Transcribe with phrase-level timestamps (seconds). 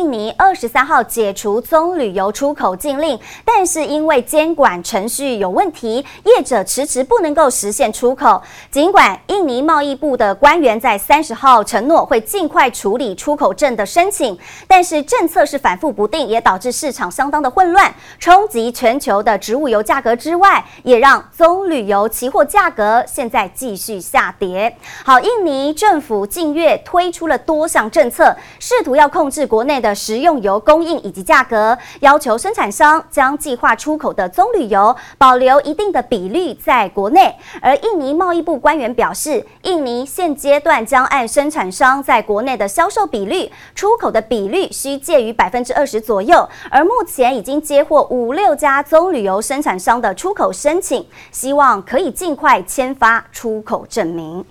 [0.00, 8.40] 印尼二十三号解除棕榈油出口禁令，但是因为监管程序有问题，业者迟迟不能够实现出口。
[8.70, 24.74] 尽管印尼贸易部的官员在三十号承诺会尽快处理出口证的申请，但是政策是反复不定，也导致市场相当的混乱，冲击全球的植物油价格之外，也让棕榈油期货价格现在继续下跌。
[25.04, 37.34] 好，印尼政府近月推出了多项政策，试图要控制国内的的食用油供应以及价格，要求生产商将计划出口的棕榈油保留一定的比率在国内。
[37.60, 46.48] 而印尼贸易部官员表示，印尼现阶段将按生产商在国内的销售比率，出口的比率需介于百分之二十左右。
[46.70, 54.44] 而目前已经接获五六家棕榈油生产商的出口申请，希望可以尽快签发出口证明。